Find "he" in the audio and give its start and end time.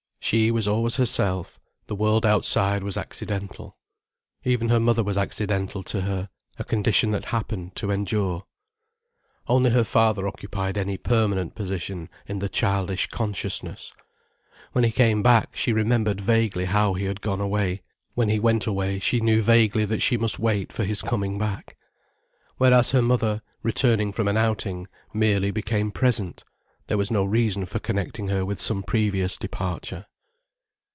14.85-14.91, 16.93-17.05, 18.29-18.39